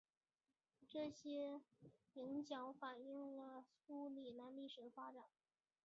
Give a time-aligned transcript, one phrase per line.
[0.89, 1.61] 这些
[2.15, 5.25] 影响反映了苏里南历史的发展。